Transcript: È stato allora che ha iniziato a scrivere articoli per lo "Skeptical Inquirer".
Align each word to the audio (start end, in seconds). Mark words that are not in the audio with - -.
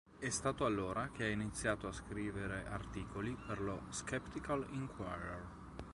È 0.17 0.29
stato 0.31 0.65
allora 0.65 1.11
che 1.11 1.25
ha 1.25 1.29
iniziato 1.29 1.87
a 1.87 1.91
scrivere 1.91 2.65
articoli 2.65 3.37
per 3.45 3.61
lo 3.61 3.83
"Skeptical 3.89 4.65
Inquirer". 4.71 5.45